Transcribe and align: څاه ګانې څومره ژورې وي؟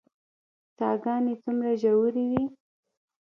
څاه 0.77 0.95
ګانې 1.03 1.33
څومره 1.43 1.71
ژورې 1.81 2.25
وي؟ 2.31 2.43